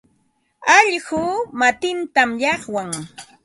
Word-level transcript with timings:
Allquu 0.77 1.23
matintam 1.59 2.29
llaqwan. 2.41 2.89